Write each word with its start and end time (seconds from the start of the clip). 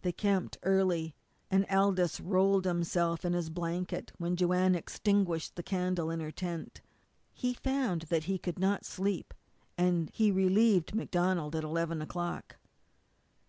They 0.00 0.10
camped 0.10 0.58
early, 0.64 1.14
and 1.48 1.64
Aldous 1.70 2.18
rolled 2.18 2.64
himself 2.64 3.24
in 3.24 3.32
his 3.32 3.48
blanket 3.48 4.10
when 4.18 4.34
Joanne 4.34 4.74
extinguished 4.74 5.54
the 5.54 5.62
candle 5.62 6.10
in 6.10 6.18
her 6.18 6.32
tent. 6.32 6.80
He 7.32 7.54
found 7.54 8.02
that 8.10 8.24
he 8.24 8.38
could 8.38 8.58
not 8.58 8.84
sleep, 8.84 9.32
and 9.78 10.10
he 10.12 10.32
relieved 10.32 10.96
MacDonald 10.96 11.54
at 11.54 11.62
eleven 11.62 12.02
o'clock. 12.02 12.56